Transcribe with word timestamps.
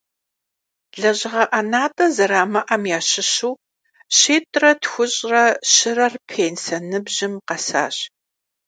Лэжьыгъэ 0.99 1.43
ӏэнатӏэ 1.51 2.05
зэрамыӏэм 2.15 2.83
ящыщу 2.97 3.53
щитӏрэ 4.17 4.71
тхущӏрэ 4.81 5.43
щырэр 5.73 6.13
пенсэ 6.29 6.77
ныбжьым 6.89 7.33
къэсащ. 7.47 7.97